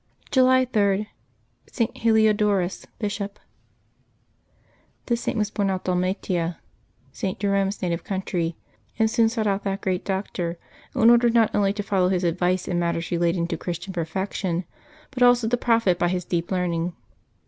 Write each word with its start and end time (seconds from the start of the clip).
July 0.31 0.65
4] 0.65 0.95
LIVES 0.97 1.01
OF 1.01 1.05
TEE 1.05 1.73
SAINTS 1.73 2.01
237 2.01 2.01
July 2.01 2.59
3.— 2.63 2.67
ST. 2.71 2.87
HELIODORUS, 2.87 2.87
Bishop. 2.97 3.39
^<His 5.05 5.17
Saint 5.19 5.37
was 5.37 5.51
born 5.51 5.69
at 5.69 5.83
Dalmatia, 5.83 6.57
St. 7.11 7.39
Jerome's 7.39 7.77
natWe 7.77 7.93
^^ 7.99 8.03
country, 8.03 8.55
and 8.97 9.11
soon 9.11 9.29
sought 9.29 9.45
out 9.45 9.63
that 9.65 9.81
great 9.81 10.03
Doctor, 10.03 10.57
i 10.95 10.99
n 11.03 11.11
order 11.11 11.29
not 11.29 11.53
only 11.53 11.71
to 11.73 11.83
follow 11.83 12.09
his 12.09 12.23
advice 12.23 12.67
in 12.67 12.79
matters 12.79 13.11
relating 13.11 13.45
to 13.45 13.57
Christian 13.57 13.93
perfection, 13.93 14.65
but 15.11 15.21
also 15.21 15.47
to 15.47 15.55
profit 15.55 15.99
by 15.99 16.07
his 16.07 16.25
deep 16.25 16.49
learning. 16.49 16.93